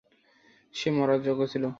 [0.73, 1.63] সে মরার যোগ্য ছিল।